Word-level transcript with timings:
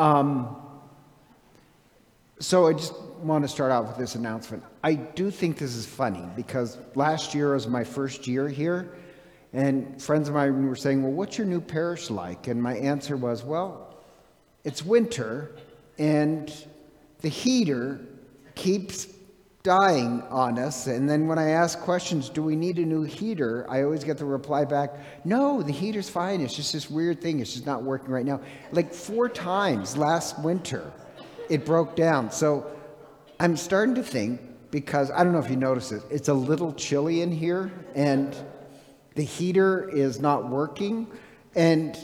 Um, 0.00 0.56
so 2.38 2.66
I 2.66 2.72
just 2.72 2.98
want 3.20 3.44
to 3.44 3.48
start 3.48 3.70
out 3.70 3.86
with 3.86 3.98
this 3.98 4.14
announcement. 4.14 4.64
I 4.82 4.94
do 4.94 5.30
think 5.30 5.58
this 5.58 5.76
is 5.76 5.84
funny 5.84 6.26
because 6.34 6.78
last 6.94 7.34
year 7.34 7.52
was 7.52 7.68
my 7.68 7.84
first 7.84 8.26
year 8.26 8.48
here, 8.48 8.94
and 9.52 10.00
friends 10.00 10.26
of 10.26 10.34
mine 10.34 10.66
were 10.66 10.74
saying, 10.74 11.02
Well, 11.02 11.12
what's 11.12 11.36
your 11.36 11.46
new 11.46 11.60
parish 11.60 12.08
like? 12.08 12.48
And 12.48 12.62
my 12.62 12.76
answer 12.76 13.14
was, 13.14 13.44
Well, 13.44 13.94
it's 14.64 14.82
winter, 14.82 15.54
and 15.98 16.50
the 17.20 17.28
heater 17.28 18.00
keeps 18.54 19.06
dying 19.62 20.22
on 20.30 20.58
us. 20.58 20.86
And 20.86 21.08
then 21.08 21.26
when 21.26 21.38
I 21.38 21.50
ask 21.50 21.78
questions, 21.80 22.30
do 22.30 22.42
we 22.42 22.56
need 22.56 22.78
a 22.78 22.86
new 22.86 23.02
heater? 23.02 23.66
I 23.68 23.82
always 23.82 24.04
get 24.04 24.16
the 24.16 24.24
reply 24.24 24.64
back, 24.64 24.94
no, 25.24 25.62
the 25.62 25.72
heater's 25.72 26.08
fine. 26.08 26.40
It's 26.40 26.54
just 26.54 26.72
this 26.72 26.88
weird 26.88 27.20
thing. 27.20 27.40
It's 27.40 27.52
just 27.52 27.66
not 27.66 27.82
working 27.82 28.08
right 28.08 28.24
now. 28.24 28.40
Like 28.72 28.92
four 28.92 29.28
times 29.28 29.96
last 29.96 30.38
winter, 30.38 30.90
it 31.50 31.66
broke 31.66 31.94
down. 31.94 32.30
So 32.30 32.70
I'm 33.38 33.56
starting 33.56 33.94
to 33.96 34.02
think, 34.02 34.40
because 34.70 35.10
I 35.10 35.24
don't 35.24 35.32
know 35.32 35.40
if 35.40 35.50
you 35.50 35.56
notice 35.56 35.92
it, 35.92 36.02
it's 36.10 36.28
a 36.28 36.34
little 36.34 36.72
chilly 36.72 37.20
in 37.20 37.30
here 37.30 37.70
and 37.94 38.34
the 39.14 39.24
heater 39.24 39.90
is 39.90 40.20
not 40.20 40.48
working. 40.48 41.06
And 41.54 41.98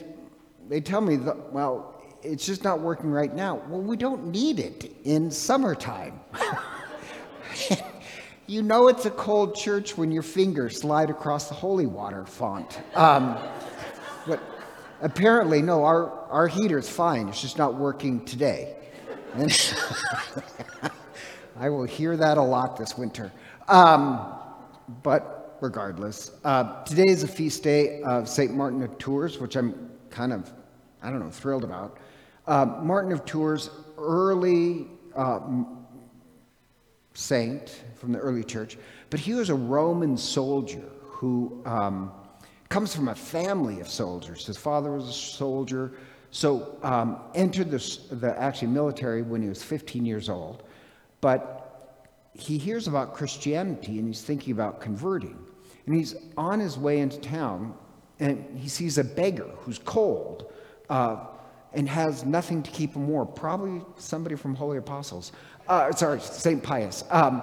they 0.68 0.80
tell 0.80 1.00
me, 1.00 1.16
that, 1.16 1.52
well, 1.52 2.02
it's 2.23 2.45
just 2.45 2.64
not 2.64 2.80
working 2.80 3.10
right 3.10 3.34
now. 3.34 3.62
Well, 3.68 3.80
we 3.80 3.96
don't 3.96 4.26
need 4.26 4.59
it 4.59 4.95
in 5.04 5.30
summertime. 5.30 6.20
you 8.46 8.62
know 8.62 8.88
it's 8.88 9.06
a 9.06 9.10
cold 9.10 9.55
church 9.55 9.96
when 9.96 10.10
your 10.10 10.23
fingers 10.23 10.80
slide 10.80 11.10
across 11.10 11.48
the 11.48 11.55
holy 11.55 11.87
water 11.87 12.24
font. 12.24 12.80
Um, 12.95 13.38
but 14.27 14.41
apparently, 15.01 15.62
no, 15.62 15.84
our, 15.84 16.10
our 16.30 16.48
heater's 16.48 16.88
fine. 16.88 17.29
It's 17.29 17.41
just 17.41 17.59
not 17.59 17.74
working 17.74 18.24
today. 18.24 18.77
I 21.59 21.68
will 21.68 21.85
hear 21.85 22.16
that 22.16 22.38
a 22.38 22.43
lot 22.43 22.76
this 22.76 22.96
winter. 22.96 23.32
Um, 23.68 24.35
but 25.02 25.59
regardless, 25.60 26.30
uh, 26.45 26.85
today 26.85 27.04
is 27.09 27.23
a 27.23 27.29
feast 27.29 27.63
day 27.63 28.02
of 28.02 28.29
St. 28.29 28.54
Martin 28.54 28.82
of 28.82 28.96
Tours, 28.98 29.38
which 29.38 29.57
I'm 29.57 29.91
kind 30.10 30.32
of, 30.32 30.52
I 31.02 31.10
don't 31.10 31.20
know, 31.20 31.30
thrilled 31.30 31.65
about. 31.65 31.98
Uh, 32.46 32.66
Martin 32.82 33.13
of 33.13 33.24
Tours, 33.24 33.70
early 33.98 34.87
uh, 35.16 35.41
saint 37.16 37.82
from 37.96 38.12
the 38.12 38.18
early 38.18 38.45
church, 38.45 38.76
but 39.10 39.18
he 39.18 39.34
was 39.34 39.48
a 39.48 39.54
Roman 39.54 40.16
soldier 40.16 40.84
who 41.00 41.62
um, 41.64 42.12
comes 42.68 42.95
from 42.95 43.08
a 43.08 43.14
family 43.14 43.80
of 43.80 43.88
soldiers. 43.88 44.46
His 44.46 44.56
father 44.56 44.92
was 44.92 45.08
a 45.08 45.12
soldier, 45.12 45.92
so 46.30 46.76
um, 46.82 47.20
entered 47.34 47.70
the, 47.70 48.14
the 48.14 48.38
actually 48.38 48.68
military 48.68 49.23
when 49.23 49.40
he 49.40 49.48
was 49.48 49.62
15 49.62 50.04
years 50.04 50.28
old. 50.28 50.62
But 51.20 51.66
he 52.34 52.58
hears 52.58 52.86
about 52.86 53.14
Christianity 53.14 53.98
and 53.98 54.06
he's 54.06 54.23
thinking 54.23 54.52
about 54.52 54.80
converting. 54.80 55.38
And 55.86 55.95
he's 55.95 56.14
on 56.36 56.60
his 56.60 56.76
way 56.76 57.01
into 57.01 57.18
town 57.18 57.74
and 58.18 58.58
he 58.58 58.68
sees 58.68 58.98
a 58.98 59.04
beggar 59.04 59.48
who's 59.60 59.78
cold 59.78 60.52
uh, 60.90 61.26
and 61.77 61.88
has 61.88 62.24
nothing 62.24 62.63
to 62.63 62.71
keep 62.73 62.95
him 62.95 63.07
warm. 63.07 63.29
Probably 63.35 63.82
somebody 63.99 64.34
from 64.34 64.55
Holy 64.55 64.78
Apostles 64.78 65.31
uh, 65.69 65.93
sorry, 65.93 66.21
St. 66.21 66.62
Pius. 66.62 67.05
Um, 67.10 67.43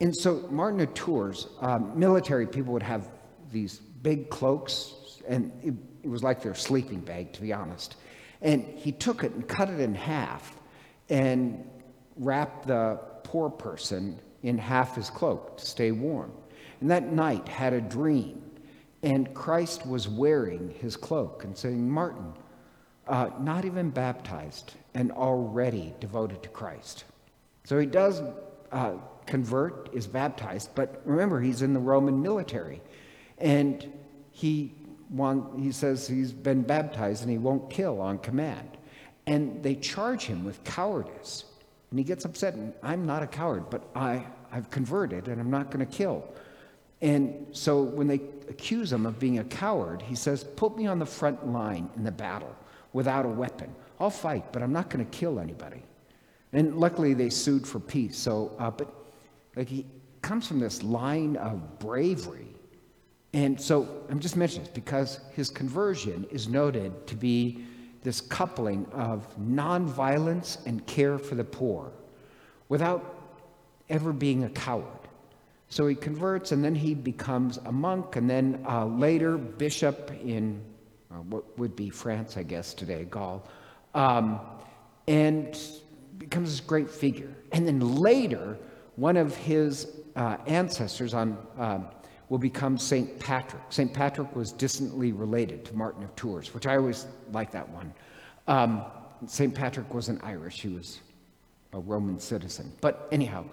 and 0.00 0.14
so 0.14 0.46
Martin 0.50 0.80
of 0.80 0.92
Tours, 0.94 1.48
um, 1.60 1.98
military 1.98 2.46
people 2.46 2.72
would 2.72 2.82
have 2.82 3.08
these 3.50 3.78
big 3.78 4.30
cloaks, 4.30 4.94
and 5.28 5.52
it, 5.62 5.74
it 6.02 6.08
was 6.08 6.22
like 6.22 6.42
their 6.42 6.54
sleeping 6.54 7.00
bag, 7.00 7.32
to 7.34 7.40
be 7.40 7.52
honest. 7.52 7.96
And 8.40 8.64
he 8.64 8.90
took 8.90 9.22
it 9.22 9.32
and 9.32 9.46
cut 9.46 9.70
it 9.70 9.78
in 9.78 9.94
half 9.94 10.56
and 11.08 11.64
wrapped 12.16 12.66
the 12.66 12.98
poor 13.22 13.48
person 13.48 14.18
in 14.42 14.58
half 14.58 14.96
his 14.96 15.08
cloak 15.10 15.56
to 15.58 15.66
stay 15.66 15.92
warm. 15.92 16.32
And 16.80 16.90
that 16.90 17.12
night 17.12 17.46
had 17.46 17.72
a 17.72 17.80
dream, 17.80 18.42
and 19.04 19.32
Christ 19.34 19.86
was 19.86 20.08
wearing 20.08 20.74
his 20.80 20.96
cloak 20.96 21.44
and 21.44 21.56
saying, 21.56 21.88
Martin, 21.88 22.32
uh, 23.06 23.30
not 23.40 23.64
even 23.64 23.90
baptized 23.90 24.74
and 24.94 25.10
already 25.12 25.94
devoted 26.00 26.42
to 26.42 26.48
Christ. 26.48 27.04
So 27.64 27.78
he 27.78 27.86
does 27.86 28.22
uh, 28.70 28.94
convert, 29.26 29.90
is 29.92 30.06
baptized, 30.06 30.70
but 30.74 31.00
remember, 31.04 31.40
he's 31.40 31.62
in 31.62 31.74
the 31.74 31.80
Roman 31.80 32.22
military. 32.22 32.80
And 33.38 33.92
he, 34.30 34.74
want, 35.10 35.60
he 35.60 35.72
says 35.72 36.06
he's 36.06 36.32
been 36.32 36.62
baptized 36.62 37.22
and 37.22 37.30
he 37.30 37.38
won't 37.38 37.70
kill 37.70 38.00
on 38.00 38.18
command. 38.18 38.68
And 39.26 39.62
they 39.62 39.76
charge 39.76 40.24
him 40.24 40.44
with 40.44 40.62
cowardice. 40.64 41.44
And 41.90 41.98
he 41.98 42.04
gets 42.04 42.24
upset, 42.24 42.54
and 42.54 42.72
I'm 42.82 43.04
not 43.04 43.22
a 43.22 43.26
coward, 43.26 43.68
but 43.68 43.88
I, 43.94 44.24
I've 44.50 44.70
converted 44.70 45.28
and 45.28 45.40
I'm 45.40 45.50
not 45.50 45.70
going 45.70 45.84
to 45.86 45.92
kill. 45.92 46.24
And 47.02 47.48
so 47.52 47.82
when 47.82 48.06
they 48.06 48.20
accuse 48.48 48.92
him 48.92 49.06
of 49.06 49.18
being 49.18 49.40
a 49.40 49.44
coward, 49.44 50.02
he 50.02 50.14
says, 50.14 50.44
Put 50.44 50.76
me 50.76 50.86
on 50.86 50.98
the 50.98 51.06
front 51.06 51.46
line 51.48 51.90
in 51.96 52.04
the 52.04 52.12
battle 52.12 52.54
without 52.92 53.24
a 53.24 53.28
weapon. 53.28 53.74
I'll 54.00 54.10
fight, 54.10 54.52
but 54.52 54.62
I'm 54.62 54.72
not 54.72 54.90
going 54.90 55.04
to 55.04 55.10
kill 55.10 55.38
anybody. 55.38 55.82
And 56.52 56.76
luckily, 56.76 57.14
they 57.14 57.30
sued 57.30 57.66
for 57.66 57.80
peace. 57.80 58.16
So, 58.16 58.54
uh, 58.58 58.70
but 58.70 58.92
like 59.56 59.68
he 59.68 59.86
comes 60.20 60.46
from 60.46 60.60
this 60.60 60.82
line 60.82 61.36
of 61.36 61.78
bravery. 61.78 62.48
And 63.34 63.60
so 63.60 64.04
I'm 64.10 64.20
just 64.20 64.36
mentioning 64.36 64.64
this 64.64 64.74
because 64.74 65.20
his 65.34 65.48
conversion 65.48 66.26
is 66.30 66.48
noted 66.48 67.06
to 67.06 67.14
be 67.14 67.64
this 68.02 68.20
coupling 68.20 68.86
of 68.92 69.26
nonviolence 69.38 70.64
and 70.66 70.86
care 70.86 71.18
for 71.18 71.34
the 71.34 71.44
poor 71.44 71.92
without 72.68 73.30
ever 73.88 74.12
being 74.12 74.44
a 74.44 74.50
coward. 74.50 74.86
So 75.68 75.86
he 75.86 75.94
converts 75.94 76.52
and 76.52 76.62
then 76.62 76.74
he 76.74 76.94
becomes 76.94 77.58
a 77.64 77.72
monk 77.72 78.16
and 78.16 78.28
then 78.28 78.62
uh, 78.68 78.84
later 78.84 79.38
bishop 79.38 80.10
in 80.22 80.62
uh, 81.12 81.16
what 81.22 81.58
would 81.58 81.76
be 81.76 81.90
France, 81.90 82.36
I 82.36 82.42
guess, 82.42 82.74
today, 82.74 83.04
Gaul, 83.04 83.46
um, 83.94 84.40
and 85.08 85.58
becomes 86.18 86.50
this 86.50 86.60
great 86.60 86.90
figure. 86.90 87.34
And 87.52 87.66
then 87.66 87.80
later, 87.96 88.58
one 88.96 89.16
of 89.16 89.36
his 89.36 89.88
uh, 90.16 90.36
ancestors 90.46 91.14
on, 91.14 91.38
um, 91.58 91.86
will 92.28 92.38
become 92.38 92.78
St. 92.78 93.18
Patrick. 93.18 93.62
St. 93.70 93.92
Patrick 93.92 94.34
was 94.34 94.52
distantly 94.52 95.12
related 95.12 95.64
to 95.66 95.76
Martin 95.76 96.02
of 96.02 96.14
Tours, 96.16 96.54
which 96.54 96.66
I 96.66 96.76
always 96.76 97.06
like 97.32 97.50
that 97.52 97.68
one. 97.68 97.92
Um, 98.48 98.84
St. 99.26 99.54
Patrick 99.54 99.92
wasn't 99.92 100.22
Irish, 100.24 100.60
he 100.60 100.68
was 100.68 101.00
a 101.72 101.78
Roman 101.78 102.18
citizen. 102.18 102.72
But 102.80 103.08
anyhow, 103.12 103.44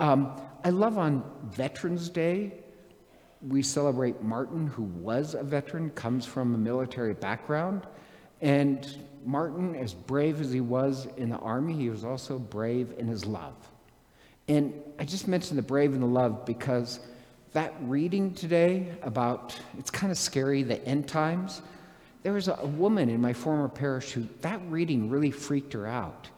um, 0.00 0.40
I 0.64 0.70
love 0.70 0.98
on 0.98 1.22
Veterans 1.50 2.08
Day 2.08 2.52
we 3.46 3.62
celebrate 3.62 4.22
Martin, 4.22 4.66
who 4.66 4.82
was 4.82 5.34
a 5.34 5.42
veteran, 5.42 5.90
comes 5.90 6.24
from 6.24 6.54
a 6.54 6.58
military 6.58 7.14
background. 7.14 7.86
And 8.40 8.86
Martin, 9.24 9.74
as 9.74 9.94
brave 9.94 10.40
as 10.40 10.52
he 10.52 10.60
was 10.60 11.08
in 11.16 11.30
the 11.30 11.38
army, 11.38 11.74
he 11.74 11.90
was 11.90 12.04
also 12.04 12.38
brave 12.38 12.92
in 12.98 13.06
his 13.06 13.24
love. 13.24 13.54
And 14.48 14.74
I 14.98 15.04
just 15.04 15.28
mentioned 15.28 15.58
the 15.58 15.62
brave 15.62 15.92
and 15.92 16.02
the 16.02 16.06
love 16.06 16.44
because 16.44 17.00
that 17.52 17.74
reading 17.82 18.34
today 18.34 18.88
about, 19.02 19.58
it's 19.78 19.90
kind 19.90 20.10
of 20.10 20.18
scary, 20.18 20.62
the 20.62 20.84
end 20.86 21.08
times. 21.08 21.62
There 22.22 22.32
was 22.32 22.48
a, 22.48 22.54
woman 22.64 23.08
in 23.08 23.20
my 23.20 23.32
former 23.32 23.68
parish 23.68 24.12
who 24.12 24.26
that 24.40 24.60
reading 24.68 25.10
really 25.10 25.30
freaked 25.30 25.72
her 25.72 25.86
out. 25.86 26.28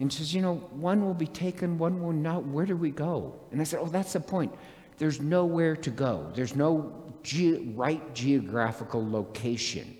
And 0.00 0.12
she 0.12 0.18
says, 0.18 0.34
You 0.34 0.42
know, 0.42 0.56
one 0.56 1.04
will 1.04 1.14
be 1.14 1.26
taken, 1.26 1.78
one 1.78 2.02
will 2.02 2.12
not. 2.12 2.44
Where 2.44 2.66
do 2.66 2.76
we 2.76 2.90
go? 2.90 3.34
And 3.52 3.60
I 3.60 3.64
said, 3.64 3.80
Oh, 3.82 3.86
that's 3.86 4.12
the 4.14 4.20
point 4.20 4.52
there's 4.98 5.20
nowhere 5.20 5.76
to 5.76 5.90
go. 5.90 6.30
There's 6.34 6.56
no 6.56 6.92
ge- 7.22 7.60
right 7.74 8.14
geographical 8.14 9.08
location. 9.08 9.96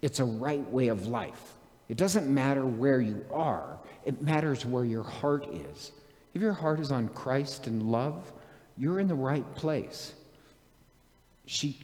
It's 0.00 0.20
a 0.20 0.24
right 0.24 0.68
way 0.70 0.88
of 0.88 1.06
life. 1.06 1.54
It 1.88 1.96
doesn't 1.96 2.32
matter 2.32 2.64
where 2.64 3.00
you 3.00 3.24
are, 3.32 3.78
it 4.04 4.22
matters 4.22 4.64
where 4.64 4.84
your 4.84 5.02
heart 5.02 5.46
is. 5.52 5.92
If 6.34 6.42
your 6.42 6.52
heart 6.52 6.78
is 6.80 6.92
on 6.92 7.08
Christ 7.08 7.66
and 7.66 7.82
love, 7.82 8.32
you're 8.76 9.00
in 9.00 9.08
the 9.08 9.14
right 9.14 9.54
place. 9.54 10.14
She, 11.46 11.78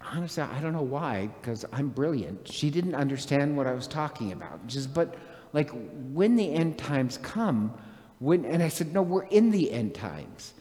honestly, 0.00 0.42
I 0.42 0.60
don't 0.60 0.72
know 0.72 0.82
why, 0.82 1.28
because 1.40 1.64
I'm 1.72 1.88
brilliant. 1.88 2.50
She 2.50 2.70
didn't 2.70 2.94
understand 2.94 3.56
what 3.56 3.66
I 3.66 3.72
was 3.72 3.86
talking 3.86 4.32
about. 4.32 4.66
Just, 4.66 4.92
but 4.94 5.14
like 5.52 5.70
when 6.12 6.36
the 6.36 6.52
end 6.52 6.78
times 6.78 7.18
come, 7.18 7.74
when, 8.18 8.44
and 8.46 8.62
I 8.62 8.68
said, 8.68 8.92
no, 8.92 9.02
we're 9.02 9.24
in 9.24 9.50
the 9.50 9.70
end 9.70 9.94
times. 9.94 10.54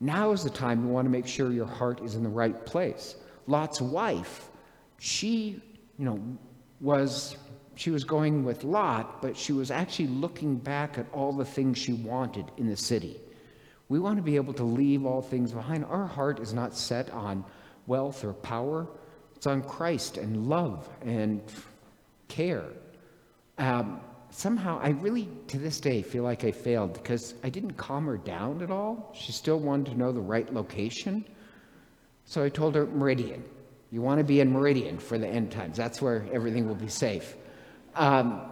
Now 0.00 0.32
is 0.32 0.44
the 0.44 0.50
time 0.50 0.82
you 0.84 0.88
want 0.88 1.06
to 1.06 1.10
make 1.10 1.26
sure 1.26 1.50
your 1.50 1.66
heart 1.66 2.02
is 2.02 2.14
in 2.14 2.22
the 2.22 2.28
right 2.28 2.66
place. 2.66 3.16
Lot's 3.46 3.80
wife, 3.80 4.50
she, 4.98 5.62
you 5.98 6.04
know, 6.04 6.20
was 6.80 7.36
she 7.76 7.90
was 7.90 8.04
going 8.04 8.42
with 8.42 8.64
Lot, 8.64 9.20
but 9.20 9.36
she 9.36 9.52
was 9.52 9.70
actually 9.70 10.08
looking 10.08 10.56
back 10.56 10.96
at 10.98 11.06
all 11.12 11.32
the 11.32 11.44
things 11.44 11.76
she 11.78 11.92
wanted 11.92 12.50
in 12.56 12.68
the 12.68 12.76
city. 12.76 13.20
We 13.88 13.98
want 13.98 14.16
to 14.16 14.22
be 14.22 14.36
able 14.36 14.54
to 14.54 14.64
leave 14.64 15.04
all 15.04 15.22
things 15.22 15.52
behind. 15.52 15.84
Our 15.84 16.06
heart 16.06 16.40
is 16.40 16.54
not 16.54 16.74
set 16.74 17.10
on 17.10 17.44
wealth 17.86 18.24
or 18.24 18.32
power. 18.32 18.86
It's 19.36 19.46
on 19.46 19.62
Christ 19.62 20.16
and 20.16 20.48
love 20.48 20.88
and 21.02 21.42
care. 22.28 22.64
Um, 23.58 24.00
somehow 24.30 24.78
I 24.82 24.90
really, 24.90 25.28
to 25.48 25.58
this 25.58 25.80
day, 25.80 26.02
feel 26.02 26.22
like 26.22 26.44
I 26.44 26.52
failed 26.52 26.94
because 26.94 27.34
I 27.42 27.50
didn't 27.50 27.72
calm 27.72 28.06
her 28.06 28.16
down 28.16 28.62
at 28.62 28.70
all. 28.70 29.12
She 29.14 29.32
still 29.32 29.58
wanted 29.58 29.92
to 29.92 29.98
know 29.98 30.12
the 30.12 30.20
right 30.20 30.52
location. 30.52 31.24
So 32.24 32.42
I 32.42 32.48
told 32.48 32.74
her 32.74 32.86
Meridian. 32.86 33.44
You 33.90 34.02
want 34.02 34.18
to 34.18 34.24
be 34.24 34.40
in 34.40 34.52
Meridian 34.52 34.98
for 34.98 35.16
the 35.16 35.28
end 35.28 35.50
times. 35.52 35.76
That's 35.76 36.02
where 36.02 36.26
everything 36.32 36.66
will 36.66 36.74
be 36.74 36.88
safe. 36.88 37.36
Um, 37.94 38.42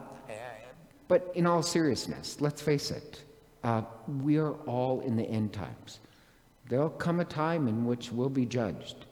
but 1.08 1.32
in 1.34 1.46
all 1.46 1.62
seriousness, 1.62 2.40
let's 2.40 2.62
face 2.62 2.90
it, 2.90 3.22
uh, 3.62 3.82
we 4.22 4.38
are 4.38 4.52
all 4.66 5.00
in 5.00 5.16
the 5.16 5.24
end 5.24 5.52
times. 5.52 6.00
There'll 6.68 6.90
come 6.90 7.20
a 7.20 7.24
time 7.24 7.68
in 7.68 7.84
which 7.84 8.10
we'll 8.10 8.30
be 8.30 8.46
judged. 8.46 9.06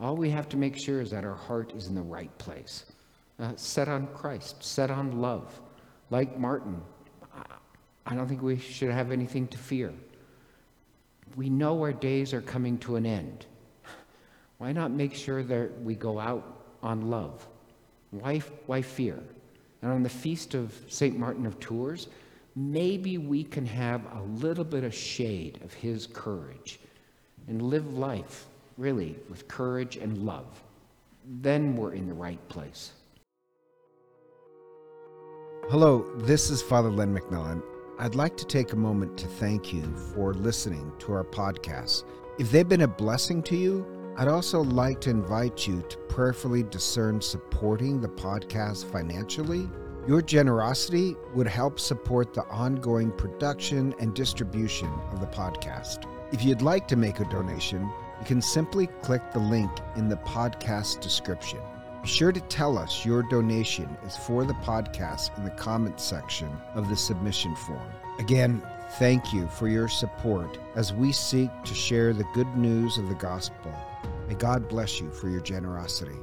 All 0.00 0.16
we 0.16 0.30
have 0.30 0.48
to 0.50 0.56
make 0.56 0.76
sure 0.76 1.00
is 1.00 1.10
that 1.10 1.24
our 1.24 1.34
heart 1.34 1.72
is 1.76 1.88
in 1.88 1.94
the 1.94 2.02
right 2.02 2.36
place, 2.38 2.86
uh, 3.38 3.52
set 3.56 3.88
on 3.88 4.06
Christ, 4.08 4.62
set 4.62 4.90
on 4.90 5.20
love. 5.20 5.60
Like 6.10 6.38
Martin, 6.38 6.80
I 8.06 8.14
don't 8.14 8.28
think 8.28 8.42
we 8.42 8.58
should 8.58 8.90
have 8.90 9.10
anything 9.10 9.48
to 9.48 9.58
fear. 9.58 9.92
We 11.36 11.48
know 11.48 11.80
our 11.80 11.92
days 11.92 12.32
are 12.34 12.42
coming 12.42 12.78
to 12.78 12.96
an 12.96 13.06
end. 13.06 13.46
Why 14.58 14.72
not 14.72 14.90
make 14.90 15.14
sure 15.14 15.42
that 15.42 15.80
we 15.82 15.94
go 15.94 16.20
out 16.20 16.64
on 16.82 17.10
love? 17.10 17.46
Why, 18.10 18.38
why 18.66 18.82
fear? 18.82 19.18
And 19.82 19.90
on 19.90 20.02
the 20.02 20.08
feast 20.08 20.54
of 20.54 20.72
St. 20.88 21.18
Martin 21.18 21.46
of 21.46 21.58
Tours, 21.58 22.08
maybe 22.54 23.18
we 23.18 23.42
can 23.42 23.66
have 23.66 24.02
a 24.12 24.22
little 24.22 24.64
bit 24.64 24.84
of 24.84 24.94
shade 24.94 25.60
of 25.64 25.72
his 25.74 26.06
courage 26.06 26.78
and 27.48 27.60
live 27.60 27.92
life 27.94 28.46
really 28.76 29.16
with 29.28 29.48
courage 29.48 29.96
and 29.96 30.18
love. 30.18 30.62
Then 31.40 31.76
we're 31.76 31.94
in 31.94 32.06
the 32.06 32.14
right 32.14 32.48
place. 32.48 32.92
Hello, 35.70 36.04
this 36.18 36.50
is 36.50 36.60
Father 36.60 36.90
Len 36.90 37.18
McMillan. 37.18 37.62
I'd 37.98 38.14
like 38.14 38.36
to 38.36 38.44
take 38.44 38.74
a 38.74 38.76
moment 38.76 39.16
to 39.16 39.26
thank 39.26 39.72
you 39.72 39.82
for 40.14 40.34
listening 40.34 40.92
to 40.98 41.14
our 41.14 41.24
podcast. 41.24 42.04
If 42.38 42.50
they've 42.50 42.68
been 42.68 42.82
a 42.82 42.86
blessing 42.86 43.42
to 43.44 43.56
you, 43.56 43.86
I'd 44.18 44.28
also 44.28 44.62
like 44.62 45.00
to 45.00 45.10
invite 45.10 45.66
you 45.66 45.82
to 45.88 45.96
prayerfully 45.96 46.64
discern 46.64 47.18
supporting 47.18 47.98
the 47.98 48.08
podcast 48.08 48.84
financially. 48.92 49.66
Your 50.06 50.20
generosity 50.20 51.16
would 51.32 51.48
help 51.48 51.80
support 51.80 52.34
the 52.34 52.44
ongoing 52.48 53.10
production 53.10 53.94
and 53.98 54.12
distribution 54.14 54.90
of 55.12 55.20
the 55.20 55.26
podcast. 55.28 56.04
If 56.30 56.44
you'd 56.44 56.60
like 56.60 56.86
to 56.88 56.96
make 56.96 57.20
a 57.20 57.30
donation, 57.30 57.90
you 58.20 58.26
can 58.26 58.42
simply 58.42 58.88
click 59.00 59.22
the 59.32 59.38
link 59.38 59.70
in 59.96 60.10
the 60.10 60.16
podcast 60.16 61.00
description. 61.00 61.60
Be 62.04 62.08
sure 62.08 62.30
to 62.32 62.40
tell 62.42 62.78
us 62.78 63.04
your 63.04 63.24
donation 63.24 63.96
is 64.06 64.16
for 64.16 64.44
the 64.44 64.54
podcast 64.54 65.36
in 65.36 65.44
the 65.44 65.50
comments 65.50 66.04
section 66.04 66.50
of 66.74 66.88
the 66.88 66.96
submission 66.96 67.56
form. 67.56 67.90
Again, 68.20 68.62
thank 68.98 69.32
you 69.32 69.48
for 69.48 69.66
your 69.66 69.88
support 69.88 70.58
as 70.76 70.92
we 70.92 71.10
seek 71.10 71.50
to 71.64 71.74
share 71.74 72.12
the 72.12 72.28
good 72.32 72.56
news 72.56 72.96
of 72.96 73.08
the 73.08 73.14
gospel 73.16 73.74
May 74.28 74.34
God 74.34 74.68
bless 74.68 75.00
you 75.00 75.10
for 75.10 75.28
your 75.28 75.40
generosity. 75.40 76.16